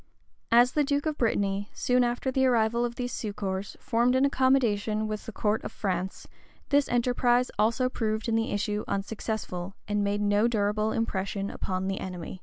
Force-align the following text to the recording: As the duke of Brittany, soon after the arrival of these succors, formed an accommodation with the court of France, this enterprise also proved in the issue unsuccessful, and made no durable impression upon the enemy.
As 0.51 0.71
the 0.71 0.83
duke 0.83 1.05
of 1.05 1.19
Brittany, 1.19 1.69
soon 1.75 2.03
after 2.03 2.31
the 2.31 2.47
arrival 2.47 2.83
of 2.83 2.95
these 2.95 3.13
succors, 3.13 3.77
formed 3.79 4.15
an 4.15 4.25
accommodation 4.25 5.07
with 5.07 5.27
the 5.27 5.31
court 5.31 5.63
of 5.63 5.71
France, 5.71 6.27
this 6.69 6.89
enterprise 6.89 7.51
also 7.59 7.87
proved 7.87 8.27
in 8.27 8.33
the 8.35 8.49
issue 8.51 8.83
unsuccessful, 8.87 9.75
and 9.87 10.03
made 10.03 10.21
no 10.23 10.47
durable 10.47 10.91
impression 10.91 11.51
upon 11.51 11.87
the 11.87 11.99
enemy. 11.99 12.39